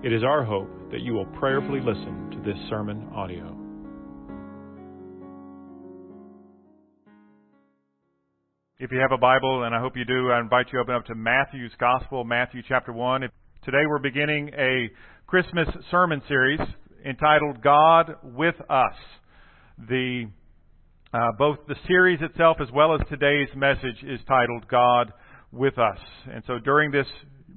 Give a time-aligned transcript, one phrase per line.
[0.00, 3.46] It is our hope that you will prayerfully listen to this sermon audio.
[8.78, 10.94] If you have a Bible, and I hope you do, I invite you to open
[10.94, 13.22] up to Matthew's Gospel, Matthew chapter 1.
[13.64, 14.88] Today we're beginning a
[15.26, 16.60] Christmas sermon series
[17.04, 18.94] entitled God with Us.
[19.88, 20.26] The,
[21.12, 25.12] uh, both the series itself as well as today's message is titled God
[25.50, 25.98] with Us.
[26.32, 27.08] And so during this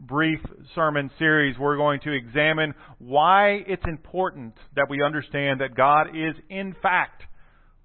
[0.02, 0.40] brief
[0.74, 6.36] sermon series, we're going to examine why it's important that we understand that God is
[6.50, 7.24] in fact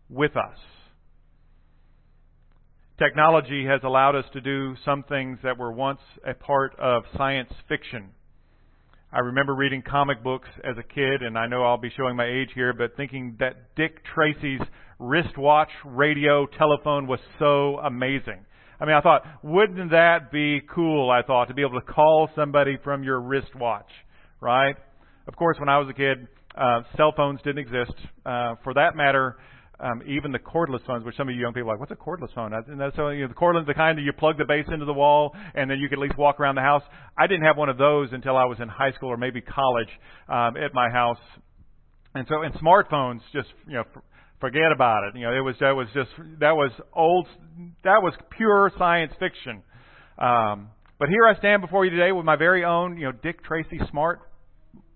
[0.09, 0.59] with us.
[2.99, 7.53] Technology has allowed us to do some things that were once a part of science
[7.69, 8.09] fiction.
[9.13, 12.27] I remember reading comic books as a kid, and I know I'll be showing my
[12.27, 14.63] age here, but thinking that Dick Tracy's
[14.99, 18.46] wristwatch radio telephone was so amazing.
[18.81, 21.11] I mean, I thought, wouldn't that be cool?
[21.11, 23.91] I thought to be able to call somebody from your wristwatch,
[24.41, 24.77] right?
[25.27, 27.95] Of course, when I was a kid, uh, cell phones didn't exist.
[28.25, 29.37] Uh, for that matter,
[29.79, 31.97] um, even the cordless phones, which some of you young people are like, what's a
[31.97, 32.53] cordless phone?
[32.55, 34.87] And that's so, you know, the cordless, the kind that you plug the base into
[34.87, 36.83] the wall and then you can at least walk around the house.
[37.19, 39.89] I didn't have one of those until I was in high school or maybe college
[40.29, 41.19] um, at my house.
[42.15, 43.85] And so, and smartphones just, you know,
[44.41, 45.19] forget about it.
[45.19, 47.27] You know, it was that was just that was old,
[47.85, 49.63] that was pure science fiction.
[50.19, 53.45] Um, but here I stand before you today with my very own, you know, Dick
[53.45, 54.21] Tracy smart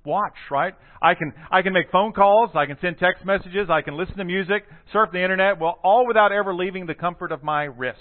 [0.04, 0.74] watch, right?
[1.02, 4.16] I can I can make phone calls, I can send text messages, I can listen
[4.16, 7.98] to music, surf the internet, well, all without ever leaving the comfort of my wrist.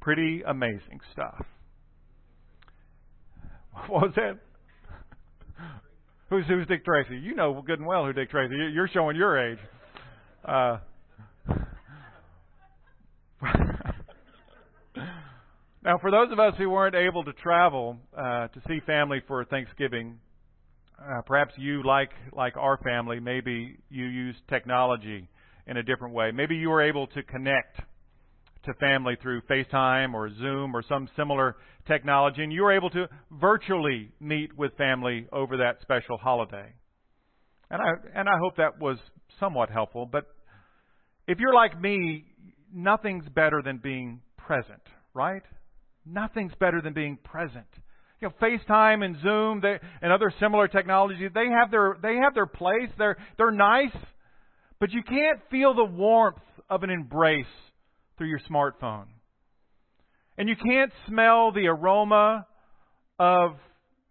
[0.00, 1.44] Pretty amazing stuff.
[3.86, 4.38] What was that?
[6.30, 7.16] Who's who's Dick Tracy?
[7.16, 8.54] You know good and well who Dick Tracy.
[8.72, 9.58] You're showing your age.
[10.48, 10.78] Uh,
[15.84, 19.44] now, for those of us who weren't able to travel uh, to see family for
[19.44, 20.18] Thanksgiving,
[20.98, 25.28] uh, perhaps you, like like our family, maybe you use technology
[25.66, 26.30] in a different way.
[26.30, 27.82] Maybe you were able to connect
[28.64, 31.56] to family through FaceTime or Zoom or some similar
[31.86, 36.72] technology, and you were able to virtually meet with family over that special holiday.
[37.70, 38.96] And I and I hope that was
[39.38, 40.06] somewhat helpful.
[40.06, 40.24] But
[41.28, 42.24] if you're like me,
[42.74, 44.82] nothing's better than being present,
[45.14, 45.42] right?
[46.04, 47.66] Nothing's better than being present
[48.20, 52.34] you know, FaceTime and Zoom they, and other similar technologies, they have their they have
[52.34, 52.90] their place.
[52.98, 53.96] They're they're nice,
[54.80, 57.46] but you can't feel the warmth of an embrace
[58.16, 59.06] through your smartphone.
[60.36, 62.46] And you can't smell the aroma
[63.18, 63.56] of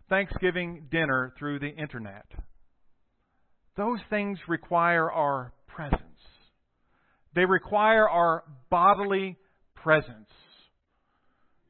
[0.10, 2.26] Thanksgiving dinner through the internet.
[3.76, 6.02] Those things require our presence.
[7.36, 9.38] They require our bodily
[9.76, 10.30] presence.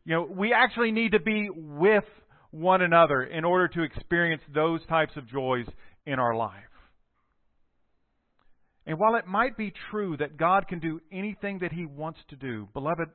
[0.05, 2.05] You know, we actually need to be with
[2.51, 5.65] one another in order to experience those types of joys
[6.05, 6.63] in our life.
[8.85, 12.37] And while it might be true that God can do anything that He wants to
[12.37, 13.09] do, beloved,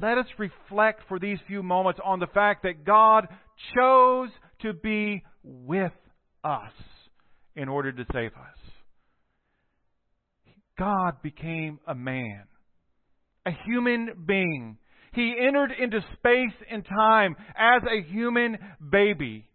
[0.00, 3.26] let us reflect for these few moments on the fact that God
[3.76, 4.30] chose
[4.62, 5.92] to be with
[6.42, 6.72] us
[7.54, 8.73] in order to save us.
[10.78, 12.44] God became a man,
[13.46, 14.78] a human being
[15.14, 18.58] he entered into space and time as a human
[18.90, 19.48] baby.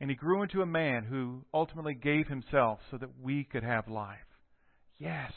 [0.00, 3.88] And he grew into a man who ultimately gave himself so that we could have
[3.88, 4.18] life.
[4.98, 5.32] Yes,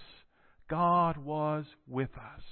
[0.70, 2.44] God was with us.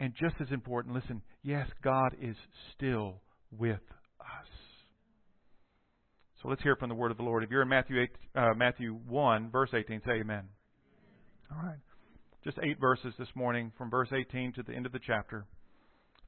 [0.00, 2.36] And just as important, listen, yes, God is
[2.74, 3.20] still
[3.50, 3.80] with
[4.20, 4.48] us.
[6.44, 7.42] So let's hear from the word of the Lord.
[7.42, 10.42] If you're in Matthew 8, uh, Matthew 1, verse 18, say amen.
[11.50, 11.78] All right.
[12.44, 15.46] Just eight verses this morning from verse 18 to the end of the chapter.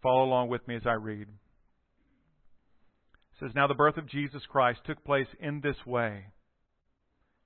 [0.03, 1.29] Follow along with me as I read.
[1.29, 1.29] It
[3.41, 6.25] says, Now the birth of Jesus Christ took place in this way.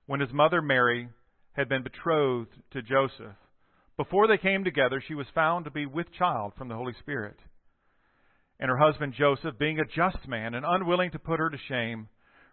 [0.05, 1.09] When his mother Mary
[1.51, 3.35] had been betrothed to Joseph,
[3.97, 7.35] before they came together, she was found to be with child from the Holy Spirit.
[8.61, 12.07] And her husband Joseph, being a just man and unwilling to put her to shame,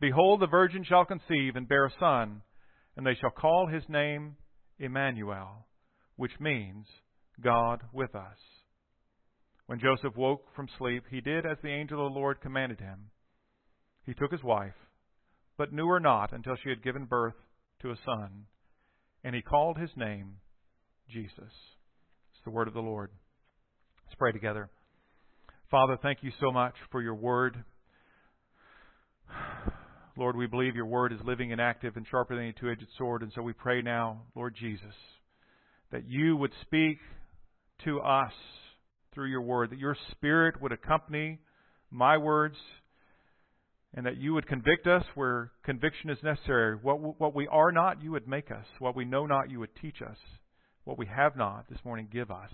[0.00, 2.42] Behold, the virgin shall conceive and bear a son,
[2.96, 4.36] and they shall call his name
[4.78, 5.66] Emmanuel,
[6.16, 6.86] which means
[7.42, 8.38] God with us.
[9.66, 13.10] When Joseph woke from sleep, he did as the angel of the Lord commanded him.
[14.04, 14.74] He took his wife,
[15.56, 17.34] but knew her not until she had given birth
[17.80, 18.46] to a son,
[19.22, 20.36] and he called his name
[21.08, 21.32] Jesus.
[21.38, 23.10] It's the word of the Lord.
[24.04, 24.68] Let's pray together.
[25.70, 27.64] Father, thank you so much for your word.
[30.16, 32.86] Lord, we believe your word is living and active and sharper than a two edged
[32.96, 34.94] sword, and so we pray now, Lord Jesus,
[35.90, 36.98] that you would speak
[37.84, 38.32] to us
[39.12, 41.40] through your word, that your spirit would accompany
[41.90, 42.56] my words,
[43.94, 46.76] and that you would convict us where conviction is necessary.
[46.80, 48.66] What, what we are not, you would make us.
[48.78, 50.18] What we know not, you would teach us.
[50.84, 52.50] What we have not, this morning, give us.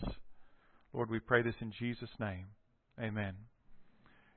[0.93, 2.47] Lord, we pray this in Jesus' name.
[3.01, 3.50] Amen.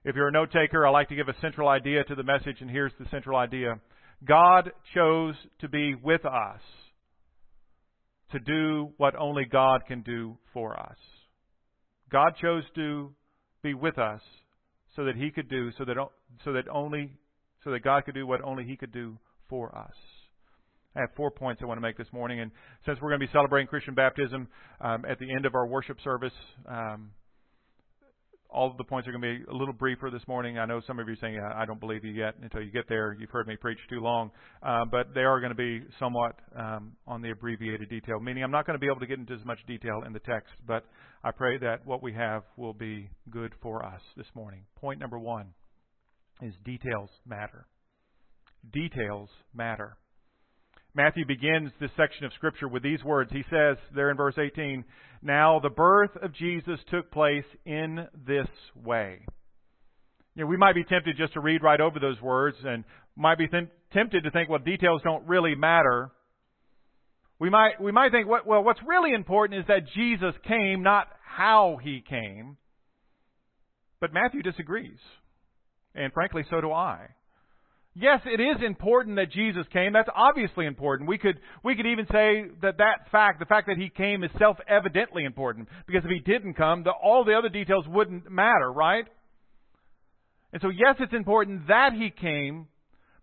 [0.06, 2.58] If you're a note taker, I like to give a central idea to the message,
[2.60, 3.80] and here's the central idea
[4.28, 6.60] God chose to be with us
[8.32, 10.98] to do what only God can do for us.
[12.12, 13.14] God chose to
[13.62, 14.20] be with us
[14.96, 15.96] so that He could do, so that,
[16.44, 17.14] so that only,
[17.64, 19.18] so that God could do what only He could do
[19.50, 19.96] for us.
[20.98, 22.52] I have four points I want to make this morning, and
[22.86, 24.50] since we're going to be celebrating Christian baptism
[24.82, 26.34] um, at the end of our worship service,
[26.68, 27.12] um,
[28.54, 30.60] all of the points are going to be a little briefer this morning.
[30.60, 32.88] I know some of you are saying, I don't believe you yet until you get
[32.88, 33.16] there.
[33.20, 34.32] You've heard me preach too long.
[34.62, 38.52] Uh, but they are going to be somewhat um, on the abbreviated detail, meaning I'm
[38.52, 40.86] not going to be able to get into as much detail in the text, but
[41.24, 44.62] I pray that what we have will be good for us this morning.
[44.76, 45.48] Point number one
[46.42, 47.66] is details matter.
[48.72, 49.98] Details matter.
[50.95, 53.31] Matthew begins this section of Scripture with these words.
[53.31, 54.84] He says there in verse 18,
[55.24, 59.25] Now the birth of Jesus took place in this way.
[60.36, 62.84] You know, we might be tempted just to read right over those words and
[63.16, 66.12] might be th- tempted to think, well, details don't really matter.
[67.40, 71.80] We might, we might think, well, what's really important is that Jesus came, not how
[71.81, 72.57] he came.
[74.00, 75.00] But Matthew disagrees.
[75.95, 77.07] And frankly, so do I.
[77.95, 79.94] Yes, it is important that Jesus came.
[79.94, 81.07] That's obviously important.
[81.07, 84.31] We could, we could even say that that fact, the fact that he came is
[84.40, 85.68] self-evidently important.
[85.86, 89.06] Because if he didn't come, the, all the other details wouldn't matter, right?
[90.51, 92.68] And so yes, it's important that he came,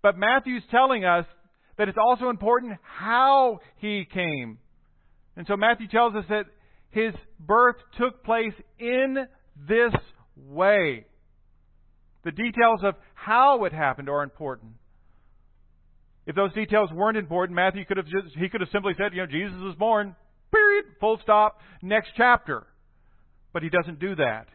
[0.02, 1.26] but Matthew's telling us
[1.76, 4.58] that it's also important how he came.
[5.36, 6.44] And so Matthew tells us that
[6.90, 9.26] his birth took place in
[9.68, 9.94] this
[10.36, 11.06] way.
[12.24, 12.94] The details of
[13.24, 14.72] how it happened are important.
[16.26, 19.20] If those details weren't important, Matthew could have just, he could have simply said, you
[19.20, 20.14] know, Jesus was born,
[20.52, 22.66] period, full stop, next chapter.
[23.52, 24.46] But he doesn't do that.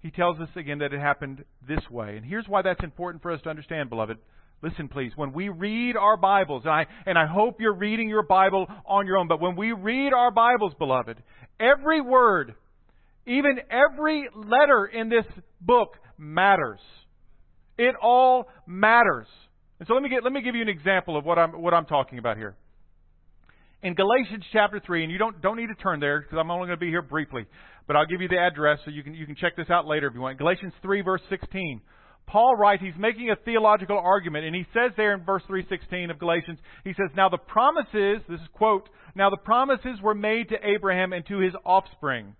[0.00, 2.16] He tells us again that it happened this way.
[2.16, 4.18] And here's why that's important for us to understand, beloved.
[4.62, 5.12] Listen, please.
[5.16, 9.06] When we read our Bibles, and I, and I hope you're reading your Bible on
[9.06, 11.22] your own, but when we read our Bibles, beloved,
[11.58, 12.54] every word,
[13.26, 15.24] even every letter in this
[15.60, 16.80] book matters.
[17.78, 19.26] It all matters.
[19.78, 21.74] And so let me get, let me give you an example of what I'm what
[21.74, 22.54] I'm talking about here.
[23.82, 26.66] In Galatians chapter three, and you don't don't need to turn there because I'm only
[26.66, 27.46] going to be here briefly,
[27.86, 30.06] but I'll give you the address so you can you can check this out later
[30.06, 30.38] if you want.
[30.38, 31.80] Galatians three verse sixteen.
[32.26, 36.18] Paul writes, he's making a theological argument, and he says there in verse 316 of
[36.18, 40.56] Galatians, he says, Now the promises, this is quote, now the promises were made to
[40.66, 42.34] Abraham and to his offspring.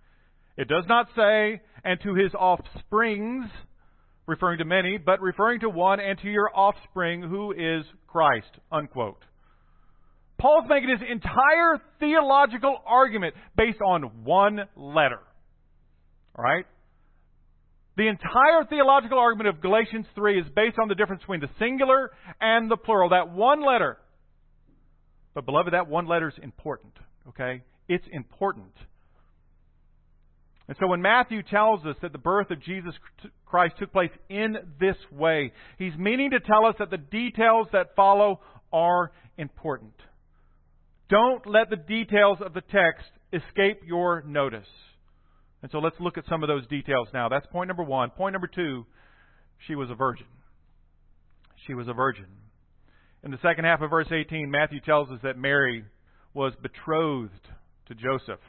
[0.57, 3.51] It does not say, and to his offsprings,
[4.27, 8.51] referring to many, but referring to one, and to your offspring, who is Christ.
[8.73, 9.23] Unquote.
[10.39, 15.21] Paul's making his entire theological argument based on one letter.
[16.37, 16.67] All right?
[17.97, 22.11] The entire theological argument of Galatians 3 is based on the difference between the singular
[22.41, 23.99] and the plural, that one letter.
[25.35, 26.93] But, beloved, that one letter is important.
[27.29, 27.63] Okay?
[27.89, 28.73] It's important.
[30.67, 32.95] And so when Matthew tells us that the birth of Jesus
[33.45, 37.95] Christ took place in this way, he's meaning to tell us that the details that
[37.95, 38.41] follow
[38.73, 39.93] are important.
[41.11, 44.67] Don't let the details of the text escape your notice.
[45.63, 47.29] And so let's look at some of those details now.
[47.29, 48.11] That's point number one.
[48.11, 48.87] Point number two,
[49.67, 50.27] she was a virgin.
[51.67, 52.27] She was a virgin.
[53.23, 55.85] In the second half of verse 18, Matthew tells us that Mary
[56.35, 57.49] was betrothed
[57.89, 58.41] to Joseph.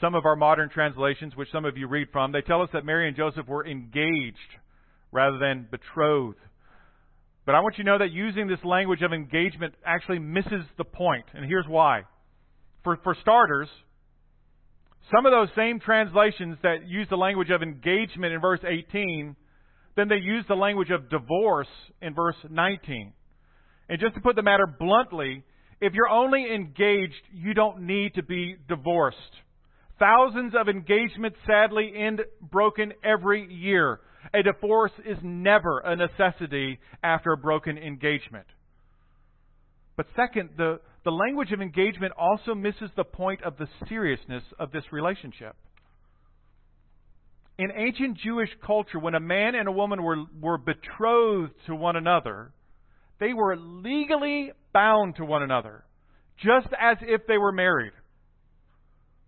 [0.00, 2.84] Some of our modern translations, which some of you read from, they tell us that
[2.84, 4.36] Mary and Joseph were engaged
[5.10, 6.38] rather than betrothed.
[7.44, 10.84] But I want you to know that using this language of engagement actually misses the
[10.84, 11.24] point.
[11.34, 12.02] and here's why.
[12.84, 13.68] For, for starters,
[15.10, 19.34] some of those same translations that use the language of engagement in verse 18,
[19.96, 21.68] then they use the language of divorce
[22.02, 23.12] in verse 19.
[23.88, 25.42] And just to put the matter bluntly,
[25.80, 29.16] if you're only engaged, you don't need to be divorced.
[29.98, 34.00] Thousands of engagements sadly end broken every year.
[34.32, 38.46] A divorce is never a necessity after a broken engagement.
[39.96, 44.70] But second, the, the language of engagement also misses the point of the seriousness of
[44.70, 45.56] this relationship.
[47.58, 51.96] In ancient Jewish culture, when a man and a woman were, were betrothed to one
[51.96, 52.52] another,
[53.18, 55.84] they were legally bound to one another,
[56.40, 57.92] just as if they were married.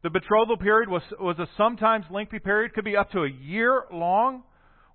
[0.03, 3.85] The betrothal period was, was a sometimes lengthy period, could be up to a year
[3.93, 4.45] long,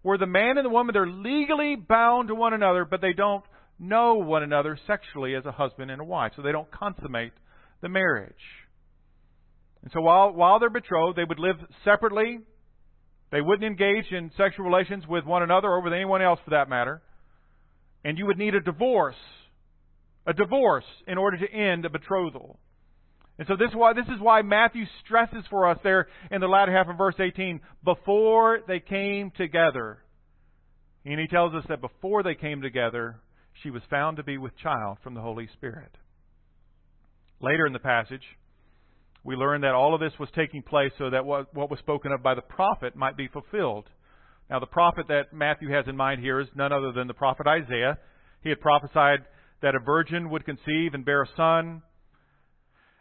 [0.02, 3.44] where the man and the woman, they're legally bound to one another, but they don't
[3.78, 6.32] know one another sexually as a husband and a wife.
[6.36, 7.34] So they don't consummate
[7.82, 8.34] the marriage.
[9.84, 12.40] And so while, while they're betrothed, they would live separately.
[13.32, 16.70] They wouldn't engage in sexual relations with one another or with anyone else for that
[16.70, 17.02] matter.
[18.04, 19.16] And you would need a divorce.
[20.26, 22.60] A divorce in order to end a betrothal.
[23.38, 26.48] And so this is why this is why Matthew stresses for us there in the
[26.48, 30.00] latter half of verse 18, before they came together.
[31.06, 33.20] And he tells us that before they came together,
[33.62, 35.92] she was found to be with child from the Holy Spirit.
[37.42, 38.24] Later in the passage,
[39.24, 42.12] we learn that all of this was taking place so that what, what was spoken
[42.12, 43.86] of by the prophet might be fulfilled.
[44.50, 47.48] Now, the prophet that Matthew has in mind here is none other than the prophet
[47.48, 47.98] Isaiah.
[48.44, 49.20] He had prophesied
[49.62, 51.82] that a virgin would conceive and bear a son,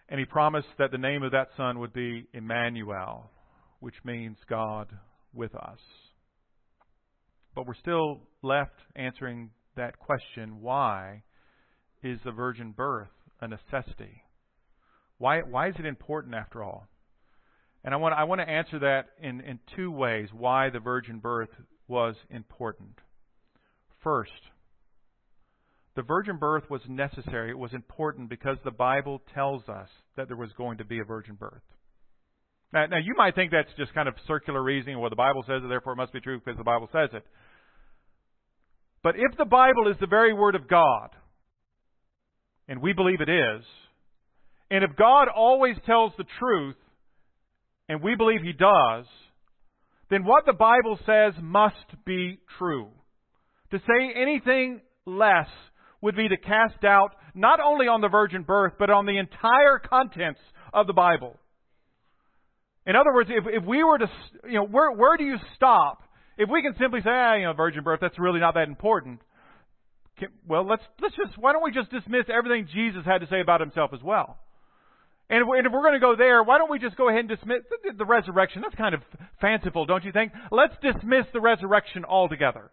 [0.08, 3.30] and he promised that the name of that son would be Emmanuel,
[3.80, 4.88] which means God
[5.32, 5.78] with us.
[7.54, 11.22] But we're still left answering that question why
[12.02, 13.08] is the virgin birth
[13.40, 14.22] a necessity?
[15.18, 16.86] Why, why is it important after all?
[17.84, 21.18] And I want, I want to answer that in, in two ways why the virgin
[21.18, 21.50] birth
[21.86, 22.98] was important.
[24.02, 24.32] First,
[25.96, 27.50] the virgin birth was necessary.
[27.50, 31.04] It was important because the Bible tells us that there was going to be a
[31.04, 31.62] virgin birth.
[32.72, 34.98] Now, now you might think that's just kind of circular reasoning.
[34.98, 37.24] Well, the Bible says it, therefore it must be true because the Bible says it.
[39.04, 41.10] But if the Bible is the very Word of God,
[42.66, 43.62] and we believe it is,
[44.70, 46.76] and if God always tells the truth,
[47.88, 49.04] and we believe He does,
[50.10, 52.88] then what the Bible says must be true.
[53.70, 55.48] To say anything less
[56.04, 59.78] would be to cast doubt not only on the virgin birth, but on the entire
[59.78, 60.40] contents
[60.72, 61.36] of the Bible.
[62.86, 64.06] In other words, if, if we were to,
[64.46, 66.02] you know, where, where do you stop
[66.36, 69.20] if we can simply say, ah, you know, virgin birth, that's really not that important.
[70.18, 73.40] Can, well, let's let's just why don't we just dismiss everything Jesus had to say
[73.40, 74.38] about himself as well?
[75.30, 77.62] And if, we're, going to go there, why don't we just go ahead and dismiss
[77.96, 78.60] the resurrection?
[78.60, 79.00] That's kind of
[79.40, 80.32] fanciful, don't you think?
[80.50, 82.70] Let's dismiss the resurrection altogether.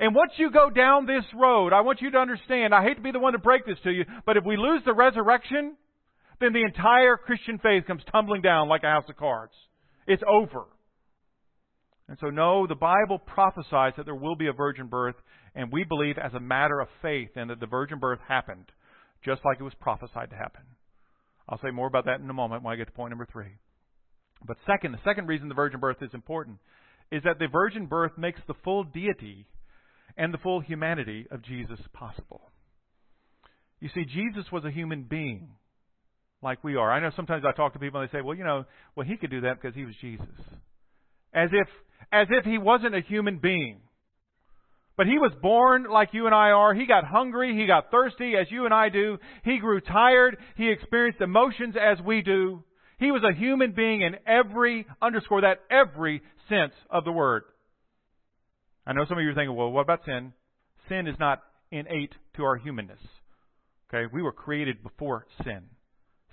[0.00, 3.02] And once you go down this road, I want you to understand, I hate to
[3.02, 5.76] be the one to break this to you, but if we lose the resurrection,
[6.40, 9.52] then the entire Christian faith comes tumbling down like a house of cards.
[10.06, 10.64] It's over.
[12.08, 15.16] And so, no, the Bible prophesies that there will be a virgin birth,
[15.54, 18.72] and we believe as a matter of faith and that the virgin birth happened,
[19.22, 20.62] just like it was prophesied to happen.
[21.46, 23.58] I'll say more about that in a moment when I get to point number three.
[24.46, 26.56] But second, the second reason the virgin birth is important
[27.12, 29.46] is that the virgin birth makes the full deity
[30.16, 32.42] and the full humanity of Jesus possible.
[33.80, 35.50] You see, Jesus was a human being
[36.42, 36.90] like we are.
[36.90, 38.64] I know sometimes I talk to people and they say, well, you know,
[38.94, 40.26] well, he could do that because he was Jesus.
[41.32, 41.68] As if
[42.12, 43.80] as if he wasn't a human being.
[44.96, 46.74] But he was born like you and I are.
[46.74, 47.56] He got hungry.
[47.56, 49.18] He got thirsty as you and I do.
[49.44, 50.36] He grew tired.
[50.56, 52.64] He experienced emotions as we do.
[52.98, 57.44] He was a human being in every, underscore that, every sense of the word.
[58.90, 60.32] I know some of you are thinking, well, what about sin?
[60.88, 62.98] Sin is not innate to our humanness.
[63.88, 64.12] Okay?
[64.12, 65.60] We were created before sin.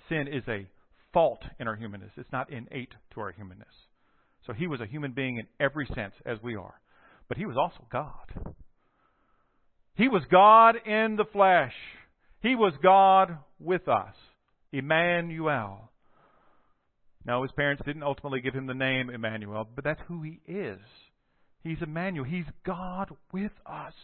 [0.08, 0.66] Sin is a
[1.12, 2.10] fault in our humanness.
[2.16, 3.68] It's not innate to our humanness.
[4.44, 6.74] So he was a human being in every sense, as we are.
[7.28, 8.54] But he was also God.
[9.94, 11.74] He was God in the flesh.
[12.40, 14.16] He was God with us.
[14.72, 15.92] Emmanuel.
[17.24, 20.80] Now, his parents didn't ultimately give him the name Emmanuel, but that's who he is.
[21.62, 22.24] He's Emmanuel.
[22.24, 23.94] He's God with us.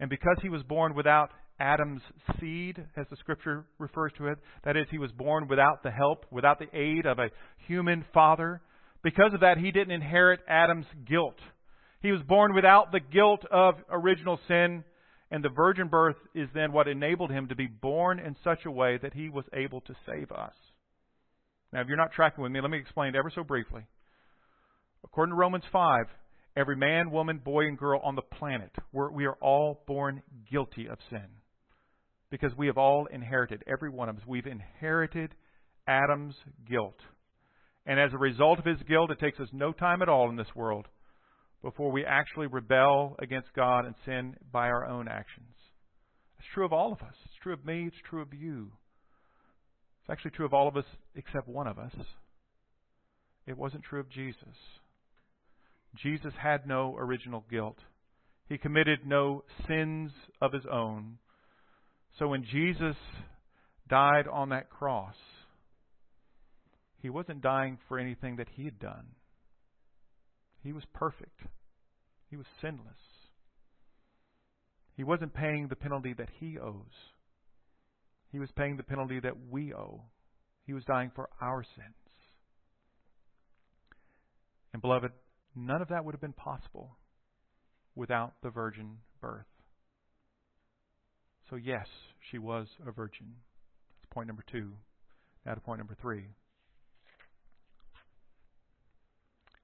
[0.00, 1.30] And because he was born without
[1.62, 2.02] Adam's
[2.40, 4.38] seed, as the scripture refers to it.
[4.64, 7.30] That is, he was born without the help, without the aid of a
[7.68, 8.60] human father.
[9.04, 11.38] Because of that, he didn't inherit Adam's guilt.
[12.00, 14.82] He was born without the guilt of original sin,
[15.30, 18.70] and the virgin birth is then what enabled him to be born in such a
[18.70, 20.54] way that he was able to save us.
[21.72, 23.82] Now, if you're not tracking with me, let me explain ever so briefly.
[25.04, 26.06] According to Romans 5,
[26.56, 30.98] every man, woman, boy, and girl on the planet, we are all born guilty of
[31.10, 31.26] sin.
[32.30, 35.34] Because we have all inherited, every one of us, we've inherited
[35.86, 36.34] Adam's
[36.68, 36.98] guilt.
[37.84, 40.36] And as a result of his guilt, it takes us no time at all in
[40.36, 40.86] this world
[41.62, 45.54] before we actually rebel against God and sin by our own actions.
[46.38, 47.14] It's true of all of us.
[47.24, 47.84] It's true of me.
[47.86, 48.72] It's true of you.
[50.00, 51.92] It's actually true of all of us except one of us.
[53.46, 54.56] It wasn't true of Jesus.
[55.96, 57.78] Jesus had no original guilt.
[58.48, 61.18] He committed no sins of his own.
[62.18, 62.96] So when Jesus
[63.88, 65.16] died on that cross,
[66.98, 69.06] he wasn't dying for anything that he had done.
[70.62, 71.40] He was perfect.
[72.30, 72.86] He was sinless.
[74.96, 76.94] He wasn't paying the penalty that he owes.
[78.30, 80.02] He was paying the penalty that we owe.
[80.66, 81.94] He was dying for our sins.
[84.72, 85.12] And beloved,
[85.54, 86.96] none of that would have been possible
[87.94, 89.46] without the virgin birth.
[91.50, 91.86] So, yes,
[92.30, 93.26] she was a virgin.
[93.88, 94.72] That's point number two.
[95.44, 96.24] Now to point number three.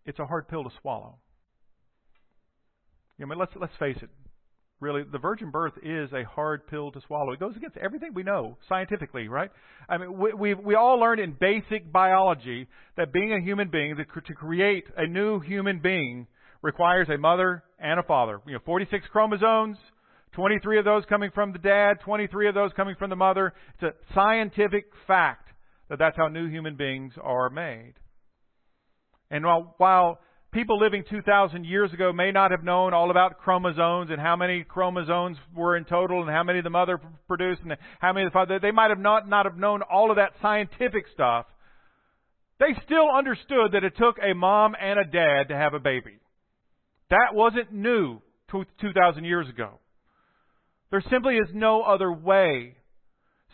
[0.04, 1.16] It's a hard pill to swallow.
[3.20, 4.10] I mean, let's let's face it.
[4.80, 7.32] Really, the virgin birth is a hard pill to swallow.
[7.32, 9.50] It goes against everything we know scientifically, right?
[9.88, 13.96] I mean, we we, we all learned in basic biology that being a human being,
[13.96, 16.28] to create a new human being,
[16.62, 18.40] requires a mother and a father.
[18.46, 19.78] You know, 46 chromosomes,
[20.32, 23.54] 23 of those coming from the dad, 23 of those coming from the mother.
[23.74, 25.48] It's a scientific fact
[25.88, 27.94] that that's how new human beings are made.
[29.30, 30.20] And while, while
[30.52, 34.64] people living 2,000 years ago may not have known all about chromosomes and how many
[34.64, 38.58] chromosomes were in total and how many the mother produced and how many the father,
[38.58, 41.46] they might have not, not have known all of that scientific stuff.
[42.58, 46.18] They still understood that it took a mom and a dad to have a baby.
[47.10, 49.78] That wasn't new 2,000 years ago.
[50.90, 52.76] There simply is no other way.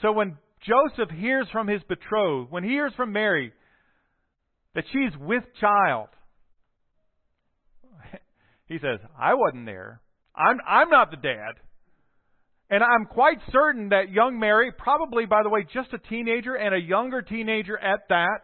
[0.00, 3.52] So when Joseph hears from his betrothed, when he hears from Mary
[4.74, 6.08] that she's with child,
[8.66, 10.00] he says, I wasn't there.
[10.34, 11.54] I'm, I'm not the dad.
[12.70, 16.74] And I'm quite certain that young Mary, probably, by the way, just a teenager and
[16.74, 18.40] a younger teenager at that,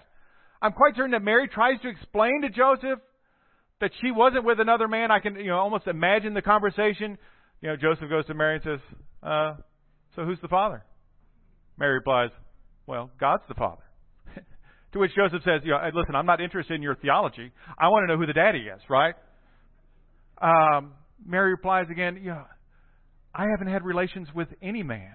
[0.63, 3.01] I'm quite certain that Mary tries to explain to Joseph
[3.81, 5.11] that she wasn't with another man.
[5.11, 7.17] I can, you know, almost imagine the conversation.
[7.63, 9.55] You know, Joseph goes to Mary and says, uh,
[10.17, 10.85] So who's the father?
[11.79, 12.29] Mary replies,
[12.87, 13.83] Well, God's the father.
[14.93, 17.51] to which Joseph says, you know, Listen, I'm not interested in your theology.
[17.79, 19.15] I want to know who the daddy is, right?
[20.41, 20.93] Um,
[21.25, 22.45] Mary replies again, yeah,
[23.35, 25.15] I haven't had relations with any man.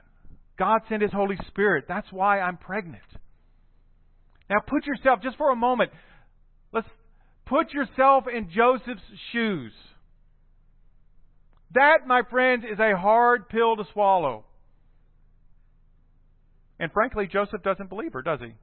[0.57, 1.85] God sent His Holy Spirit.
[1.87, 3.03] That's why I'm pregnant.
[4.49, 5.91] Now put yourself, just for a moment,
[6.71, 6.87] let's
[7.45, 9.73] put yourself in Joseph's shoes.
[11.73, 14.45] That, my friends, is a hard pill to swallow.
[16.79, 18.53] And frankly, Joseph doesn't believe her, does he?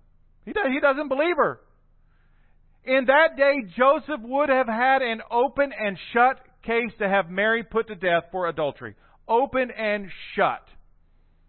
[0.44, 1.60] He, does, he doesn't believe her.
[2.84, 7.62] In that day, Joseph would have had an open and shut case to have Mary
[7.62, 8.94] put to death for adultery.
[9.28, 10.62] Open and shut.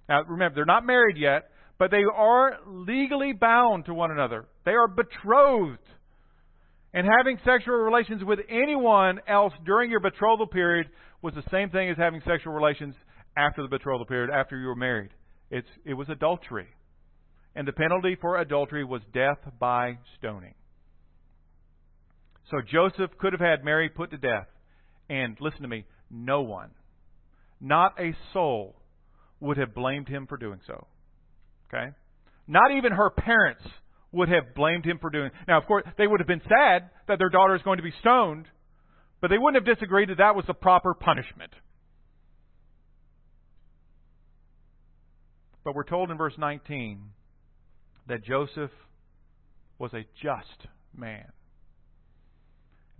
[0.07, 1.49] Now, remember, they're not married yet,
[1.79, 4.45] but they are legally bound to one another.
[4.65, 5.79] They are betrothed.
[6.93, 10.87] And having sexual relations with anyone else during your betrothal period
[11.21, 12.93] was the same thing as having sexual relations
[13.35, 15.09] after the betrothal period, after you were married.
[15.49, 16.67] It's, it was adultery.
[17.55, 20.53] And the penalty for adultery was death by stoning.
[22.51, 24.47] So Joseph could have had Mary put to death.
[25.09, 26.71] And listen to me, no one,
[27.59, 28.75] not a soul,
[29.39, 30.87] would have blamed him for doing so.
[31.67, 31.91] Okay?
[32.47, 33.63] Not even her parents
[34.11, 35.31] would have blamed him for doing.
[35.47, 37.93] Now, of course, they would have been sad that their daughter is going to be
[37.99, 38.45] stoned,
[39.21, 41.51] but they wouldn't have disagreed that that was the proper punishment.
[45.63, 47.01] But we're told in verse 19
[48.07, 48.71] that Joseph
[49.79, 51.25] was a just man.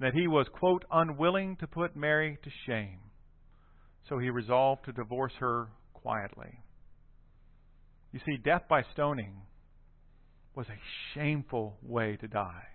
[0.03, 2.99] That he was, quote, unwilling to put Mary to shame.
[4.09, 6.59] So he resolved to divorce her quietly.
[8.11, 9.33] You see, death by stoning
[10.55, 10.77] was a
[11.13, 12.65] shameful way to die.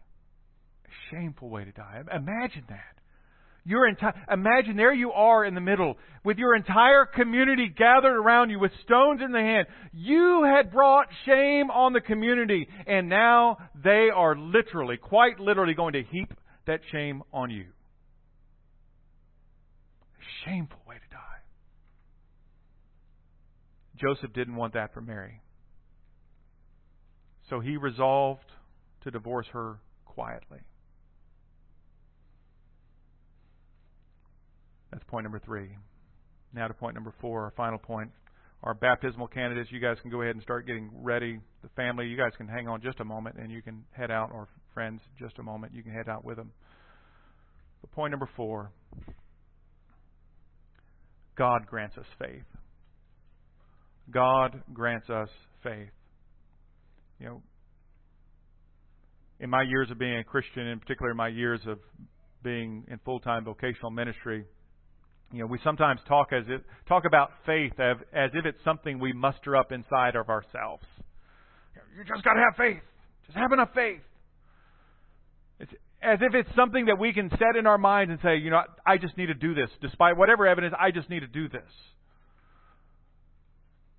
[0.87, 2.01] A shameful way to die.
[2.11, 2.95] Imagine that.
[3.63, 8.49] Your entire imagine there you are in the middle with your entire community gathered around
[8.49, 9.67] you with stones in the hand.
[9.93, 15.93] You had brought shame on the community and now they are literally, quite literally going
[15.93, 16.33] to heap
[16.69, 17.67] that shame on you.
[20.45, 21.19] shameful way to die.
[23.97, 25.41] Joseph didn't want that for Mary.
[27.51, 28.45] So he resolved
[29.03, 30.61] to divorce her quietly.
[34.93, 35.71] That's point number three.
[36.55, 38.11] Now to point number four, our final point.
[38.63, 41.39] Our baptismal candidates, you guys can go ahead and start getting ready.
[41.63, 44.31] The family, you guys can hang on just a moment and you can head out,
[44.33, 45.75] or friends, just a moment.
[45.75, 46.53] You can head out with them.
[47.81, 48.71] But point number four
[51.37, 52.45] God grants us faith.
[54.09, 55.29] God grants us
[55.65, 55.91] faith.
[57.19, 57.43] You know,
[59.41, 61.81] in my years of being a Christian, in particular my years of
[62.45, 64.45] being in full time vocational ministry,
[65.33, 69.01] you know, we sometimes talk as if talk about faith as, as if it's something
[69.01, 70.85] we muster up inside of ourselves.
[71.97, 72.83] You just got to have faith.
[73.27, 74.03] Just have enough faith.
[75.61, 78.51] It's as if it's something that we can set in our minds and say, you
[78.51, 79.71] know, I just need to do this.
[79.83, 81.71] Despite whatever evidence, I just need to do this.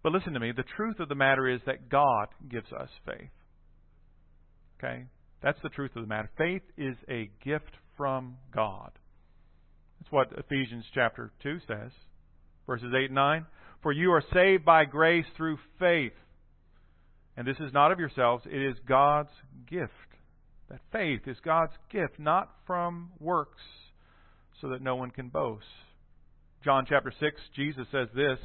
[0.01, 0.53] But listen to me.
[0.55, 3.29] The truth of the matter is that God gives us faith.
[4.77, 5.05] Okay?
[5.43, 6.29] That's the truth of the matter.
[6.37, 8.91] Faith is a gift from God.
[9.99, 11.91] That's what Ephesians chapter 2 says,
[12.65, 13.45] verses 8 and 9.
[13.83, 16.13] For you are saved by grace through faith.
[17.35, 19.31] And this is not of yourselves, it is God's
[19.69, 19.91] gift.
[20.69, 23.61] That faith is God's gift, not from works,
[24.61, 25.65] so that no one can boast.
[26.63, 28.37] John chapter 6, Jesus says this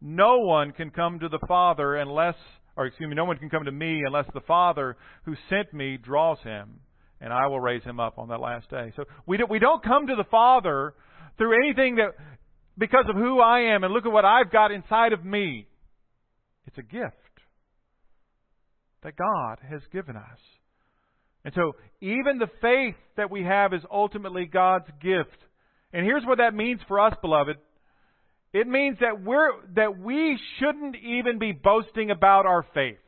[0.00, 2.36] No one can come to the Father unless,
[2.76, 5.96] or excuse me, no one can come to me unless the Father who sent me
[5.96, 6.80] draws him
[7.20, 8.92] and I will raise him up on that last day.
[8.96, 10.94] So we don't, we don't come to the Father
[11.36, 12.14] through anything that,
[12.78, 15.66] because of who I am and look at what I've got inside of me.
[16.66, 17.14] It's a gift
[19.02, 20.38] that God has given us.
[21.44, 25.38] And so even the faith that we have is ultimately God's gift.
[25.92, 27.56] And here's what that means for us, beloved.
[28.52, 32.98] It means that we're, that we shouldn't even be boasting about our faith.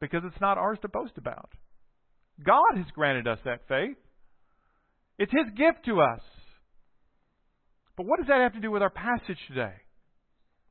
[0.00, 1.50] Because it's not ours to boast about.
[2.44, 3.96] God has granted us that faith.
[5.18, 6.20] It's His gift to us.
[7.96, 9.74] But what does that have to do with our passage today?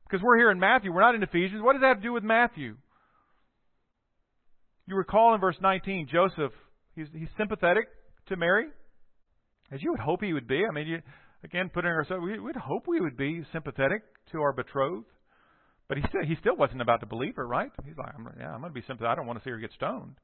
[0.06, 1.62] Because we're here in Matthew, we're not in Ephesians.
[1.62, 2.76] What does that have to do with Matthew?
[4.86, 6.52] You recall in verse 19, Joseph,
[6.94, 7.86] he's, he's sympathetic
[8.28, 8.66] to Mary,
[9.72, 10.62] as you would hope he would be.
[10.68, 10.98] I mean, you,
[11.42, 15.06] again, putting ourselves, we would hope we would be sympathetic to our betrothed.
[15.88, 17.70] But he still, he still wasn't about to believe her, right?
[17.84, 19.12] He's like, I'm, yeah, I'm going to be sympathetic.
[19.12, 20.16] I don't want to see her get stoned.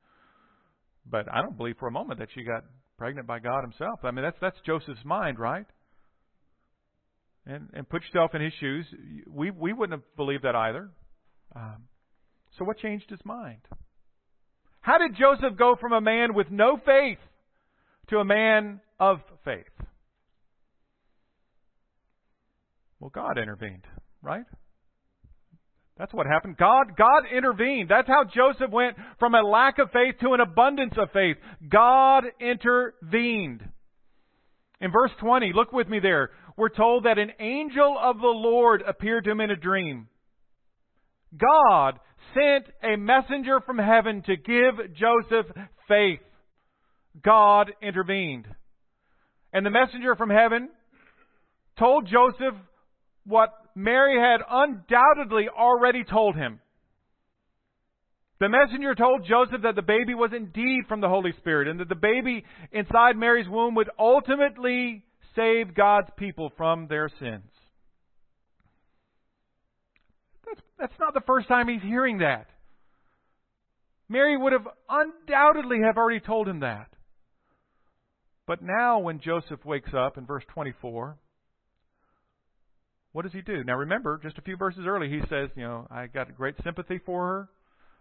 [1.04, 2.64] But I don't believe for a moment that she got
[2.98, 4.00] pregnant by God Himself.
[4.04, 5.66] I mean, that's that's Joseph's mind, right?
[7.46, 8.86] And and put yourself in his shoes.
[9.26, 10.90] We we wouldn't have believed that either.
[11.56, 11.88] Um,
[12.58, 13.60] so what changed his mind?
[14.80, 17.18] How did Joseph go from a man with no faith
[18.08, 19.64] to a man of faith?
[22.98, 23.86] Well, God intervened,
[24.22, 24.44] right?
[25.98, 26.56] That's what happened.
[26.56, 27.90] God, God intervened.
[27.90, 31.36] That's how Joseph went from a lack of faith to an abundance of faith.
[31.68, 33.62] God intervened.
[34.80, 36.30] In verse 20, look with me there.
[36.56, 40.08] We're told that an angel of the Lord appeared to him in a dream.
[41.38, 41.98] God
[42.35, 45.46] sent a messenger from heaven to give Joseph
[45.88, 46.20] faith.
[47.22, 48.46] God intervened.
[49.52, 50.68] And the messenger from heaven
[51.78, 52.54] told Joseph
[53.26, 56.61] what Mary had undoubtedly already told him.
[58.38, 61.90] The messenger told Joseph that the baby was indeed from the Holy Spirit and that
[61.90, 65.04] the baby inside Mary's womb would ultimately
[65.37, 67.49] save God's people from their sins.
[70.80, 72.46] That's, not the first time he's hearing that.
[74.08, 76.88] Mary would have undoubtedly have already told him that.
[78.46, 81.16] But now when Joseph wakes up in verse 24,
[83.12, 83.62] what does he do?
[83.62, 86.98] Now remember, just a few verses early, he says, you know, I got great sympathy
[87.04, 87.48] for her.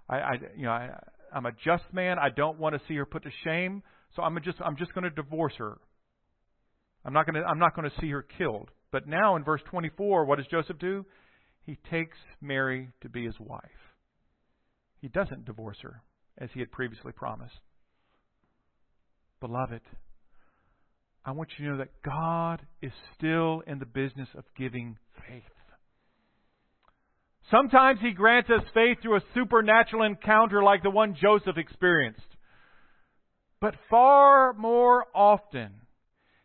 [0.09, 0.89] I, I you know, I,
[1.33, 2.17] I'm a just man.
[2.17, 3.83] I don't want to see her put to shame.
[4.15, 5.77] So I'm just, I'm just going to divorce her.
[7.05, 8.69] I'm not going to, I'm not going to see her killed.
[8.91, 11.05] But now in verse 24, what does Joseph do?
[11.69, 13.62] He takes Mary to be his wife.
[15.01, 16.01] He doesn't divorce her
[16.39, 17.60] as he had previously promised.
[19.39, 19.82] Beloved,
[21.23, 25.43] I want you to know that God is still in the business of giving faith.
[27.51, 32.36] Sometimes He grants us faith through a supernatural encounter like the one Joseph experienced.
[33.62, 35.69] But far more often,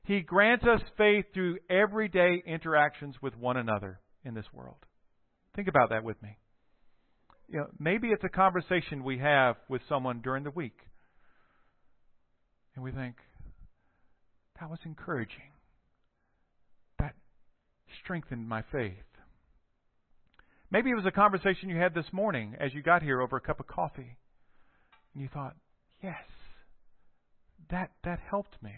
[0.03, 4.85] He grants us faith through everyday interactions with one another in this world.
[5.55, 6.37] Think about that with me.
[7.49, 10.79] You know, maybe it's a conversation we have with someone during the week.
[12.75, 13.17] And we think,
[14.61, 15.53] that was encouraging.
[16.99, 17.14] That
[18.03, 18.95] strengthened my faith.
[20.71, 23.40] Maybe it was a conversation you had this morning as you got here over a
[23.40, 24.17] cup of coffee.
[25.12, 25.55] And you thought,
[26.03, 26.25] yes,
[27.71, 28.73] that, that helped me.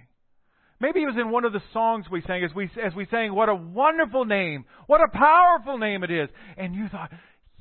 [0.80, 3.34] Maybe it was in one of the songs we sang as we, as we sang,
[3.34, 4.64] What a wonderful name!
[4.86, 6.28] What a powerful name it is!
[6.56, 7.10] And you thought,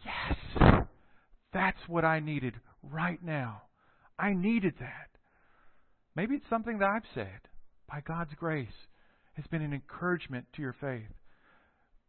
[0.04, 0.86] Yes!
[1.54, 3.62] That's what I needed right now.
[4.19, 5.10] I needed that.
[6.15, 7.39] Maybe it's something that I've said,
[7.89, 8.67] by God's grace,
[9.34, 11.08] has been an encouragement to your faith.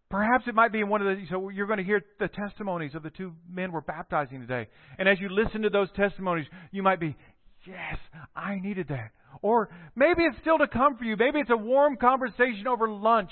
[0.09, 2.95] Perhaps it might be in one of the, so you're going to hear the testimonies
[2.95, 4.69] of the two men we're baptizing today.
[4.99, 7.17] And as you listen to those testimonies, you might be,
[7.67, 7.99] yes,
[8.35, 9.11] I needed that.
[9.43, 11.17] Or maybe it's still to come for you.
[11.17, 13.31] Maybe it's a warm conversation over lunch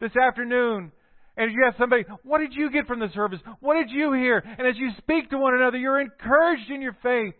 [0.00, 0.92] this afternoon.
[1.36, 3.38] And you have somebody, what did you get from the service?
[3.60, 4.38] What did you hear?
[4.38, 7.34] And as you speak to one another, you're encouraged in your faith.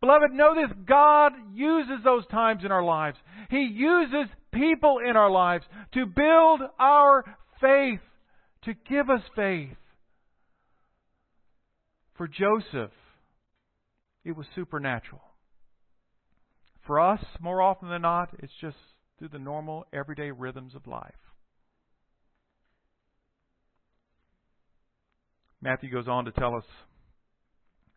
[0.00, 3.16] Beloved, know this God uses those times in our lives.
[3.50, 7.24] He uses people in our lives to build our
[7.60, 8.00] faith,
[8.64, 9.76] to give us faith.
[12.16, 12.92] For Joseph,
[14.24, 15.22] it was supernatural.
[16.90, 18.76] For us, more often than not, it's just
[19.16, 21.14] through the normal, everyday rhythms of life.
[25.62, 26.64] Matthew goes on to tell us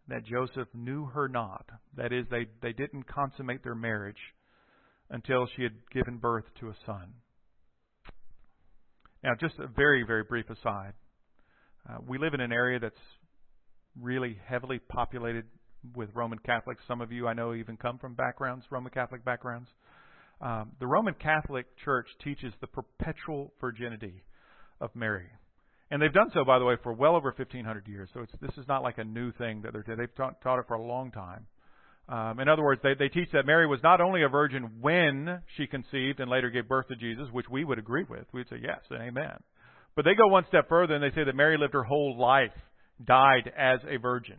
[0.10, 1.65] that Joseph knew her not.
[1.97, 4.19] That is, they, they didn't consummate their marriage
[5.10, 7.13] until she had given birth to a son.
[9.23, 10.93] Now, just a very, very brief aside.
[11.89, 12.93] Uh, we live in an area that's
[13.99, 15.45] really heavily populated
[15.96, 16.84] with Roman Catholics.
[16.88, 19.69] Some of you I know even come from backgrounds, Roman Catholic backgrounds.
[20.41, 24.24] Um, the Roman Catholic Church teaches the perpetual virginity
[24.82, 25.30] of Mary.
[25.91, 28.10] And they've done so, by the way, for well over 1,500 years.
[28.13, 30.74] So this is not like a new thing that they're they've taught, taught it for
[30.74, 31.46] a long time.
[32.10, 35.41] Um, in other words, they, they teach that Mary was not only a virgin when
[35.56, 38.26] she conceived and later gave birth to Jesus, which we would agree with.
[38.34, 39.38] We'd say yes and amen.
[39.96, 42.52] But they go one step further and they say that Mary lived her whole life,
[43.04, 44.38] died as a virgin.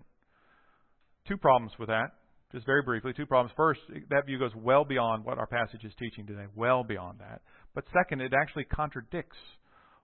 [1.27, 2.13] Two problems with that.
[2.53, 3.53] Just very briefly, two problems.
[3.57, 7.41] First, that view goes well beyond what our passage is teaching today, well beyond that.
[7.75, 9.39] But second, it actually contradicts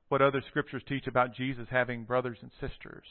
[0.08, 3.04] what other scriptures teach about Jesus having brothers and sisters.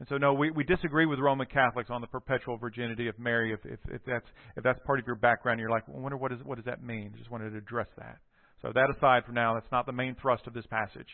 [0.00, 3.52] And so, no, we, we disagree with Roman Catholics on the perpetual virginity of Mary.
[3.52, 6.16] If, if, if that's if that's part of your background, you're like, well, I wonder
[6.16, 7.12] what, is, what does that mean?
[7.18, 8.16] Just wanted to address that.
[8.62, 11.08] So that aside for now, that's not the main thrust of this passage.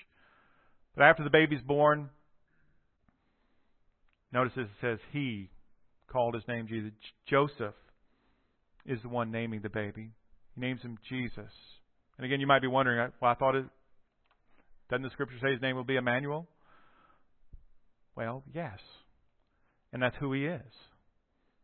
[0.95, 2.09] But after the baby's born,
[4.33, 5.51] notice it says he
[6.11, 6.92] called his name Jesus.
[7.29, 7.75] Joseph
[8.87, 10.11] is the one naming the baby.
[10.55, 11.53] He names him Jesus.
[12.16, 13.66] And again, you might be wondering, well, I thought it
[14.88, 16.47] doesn't the scripture say his name will be Emmanuel?
[18.14, 18.79] Well, yes.
[19.92, 20.61] And that's who he is.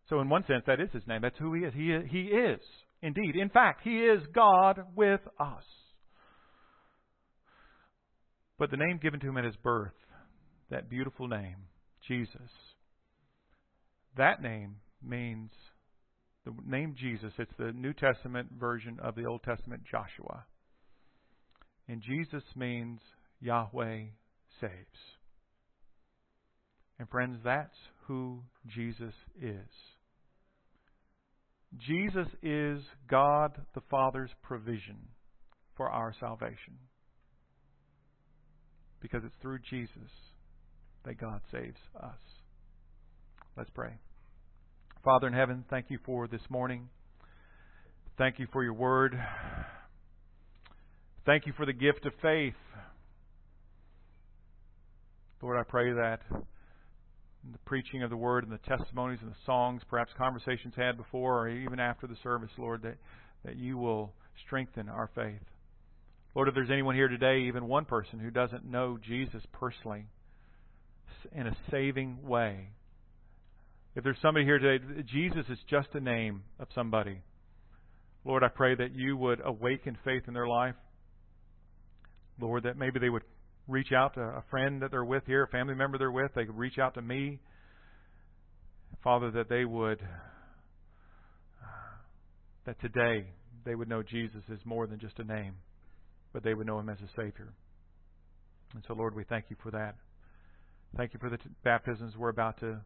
[0.09, 1.22] So in one sense, that is his name.
[1.22, 1.72] That's who he is.
[1.74, 2.61] He is, he is
[3.00, 3.37] indeed.
[3.37, 5.64] In fact, he is God with us.
[8.59, 9.92] But the name given to him at his birth,
[10.70, 11.57] that beautiful name,
[12.07, 12.50] Jesus,
[14.16, 15.51] that name means
[16.44, 17.33] the name Jesus.
[17.38, 20.44] It's the New Testament version of the Old Testament Joshua.
[21.88, 23.01] And Jesus means
[23.40, 24.05] Yahweh
[24.61, 24.72] saves.
[26.98, 29.68] And friends, that's who Jesus is.
[31.79, 34.98] Jesus is God the Father's provision
[35.77, 36.79] for our salvation.
[39.01, 40.11] Because it's through Jesus
[41.05, 42.41] that God saves us.
[43.54, 43.90] Let's pray.
[45.04, 46.88] Father in heaven, thank you for this morning.
[48.16, 49.14] Thank you for your word.
[51.26, 52.54] Thank you for the gift of faith.
[55.42, 59.82] Lord, I pray that the preaching of the word and the testimonies and the songs,
[59.90, 62.96] perhaps conversations had before or even after the service, Lord, that,
[63.44, 64.14] that you will
[64.46, 65.42] strengthen our faith.
[66.34, 70.06] Lord, if there's anyone here today, even one person who doesn't know Jesus personally
[71.34, 72.70] in a saving way,
[73.94, 77.20] if there's somebody here today, Jesus is just a name of somebody.
[78.24, 80.76] Lord, I pray that you would awaken faith in their life.
[82.40, 83.24] Lord, that maybe they would
[83.68, 86.33] reach out to a friend that they're with here, a family member they're with.
[86.35, 87.40] They could reach out to me.
[89.05, 90.00] Father, that they would,
[92.64, 93.26] that today
[93.64, 95.57] they would know Jesus is more than just a name,
[96.33, 97.52] but they would know him as a Savior.
[98.74, 99.96] And so, Lord, we thank you for that.
[100.96, 102.81] Thank you for the t- baptisms we're about to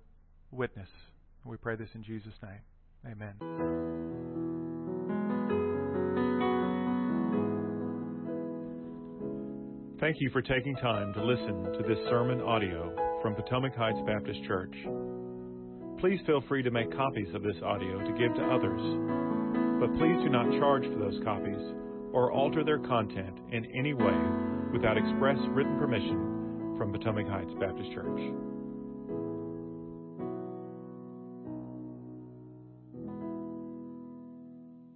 [0.57, 0.89] witness.
[1.45, 3.13] We pray this in Jesus' name.
[3.13, 3.35] Amen.
[10.01, 14.45] Thank you for taking time to listen to this sermon audio from Potomac Heights Baptist
[14.45, 14.75] Church.
[16.01, 18.83] Please feel free to make copies of this audio to give to others,
[19.81, 21.59] but please do not charge for those copies
[22.13, 24.19] or alter their content in any way
[24.73, 28.56] without express written permission from Potomac Heights Baptist Church.